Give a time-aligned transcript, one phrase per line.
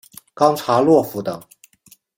[0.33, 1.39] 冈察洛夫等。